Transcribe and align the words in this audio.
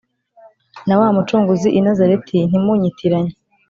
Nawamucunguzi 0.87 1.67
inazareti 1.79 2.35
Ntimunyitiranye 2.49 3.33